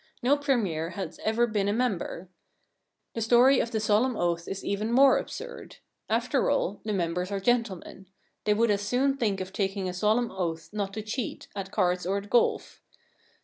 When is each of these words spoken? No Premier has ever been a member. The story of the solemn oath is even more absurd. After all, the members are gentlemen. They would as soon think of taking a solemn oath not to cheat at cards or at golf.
No 0.23 0.35
Premier 0.35 0.89
has 0.97 1.19
ever 1.23 1.45
been 1.45 1.67
a 1.67 1.73
member. 1.73 2.31
The 3.13 3.21
story 3.21 3.59
of 3.59 3.69
the 3.69 3.79
solemn 3.79 4.17
oath 4.17 4.47
is 4.47 4.65
even 4.65 4.91
more 4.91 5.19
absurd. 5.19 5.75
After 6.09 6.49
all, 6.49 6.81
the 6.83 6.91
members 6.91 7.29
are 7.29 7.39
gentlemen. 7.39 8.07
They 8.45 8.55
would 8.55 8.71
as 8.71 8.81
soon 8.81 9.15
think 9.15 9.41
of 9.41 9.53
taking 9.53 9.87
a 9.87 9.93
solemn 9.93 10.31
oath 10.31 10.69
not 10.73 10.91
to 10.93 11.03
cheat 11.03 11.49
at 11.55 11.69
cards 11.71 12.07
or 12.07 12.17
at 12.17 12.31
golf. 12.31 12.81